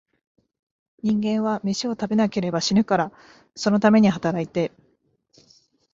[1.03, 3.11] 人間は、めしを食べなければ死ぬから、
[3.55, 4.71] そのために働いて、